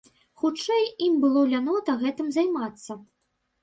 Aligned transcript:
Хутчэй, 0.43 0.83
ім 1.09 1.13
было 1.27 1.45
лянота 1.53 1.99
гэтым 2.03 2.37
займацца. 2.41 3.03